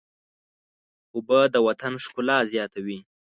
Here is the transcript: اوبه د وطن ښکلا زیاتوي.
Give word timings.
اوبه 1.15 1.39
د 1.53 1.55
وطن 1.67 1.93
ښکلا 2.03 2.37
زیاتوي. 2.51 2.99